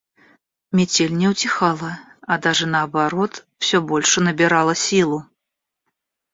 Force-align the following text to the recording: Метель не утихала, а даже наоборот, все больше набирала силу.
Метель 0.71 1.13
не 1.15 1.27
утихала, 1.27 1.99
а 2.25 2.39
даже 2.39 2.65
наоборот, 2.65 3.45
все 3.59 3.79
больше 3.81 4.19
набирала 4.19 4.73
силу. 4.73 5.25